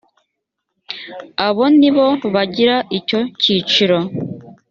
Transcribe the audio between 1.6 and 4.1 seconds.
nibo bagira icyo cyiciro